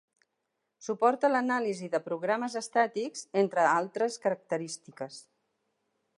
Suporta 0.85 1.29
l'anàlisi 1.33 1.89
de 1.97 2.01
programes 2.07 2.57
estàtics, 2.63 3.23
entre 3.43 3.69
altres 3.75 4.19
característiques. 4.27 5.23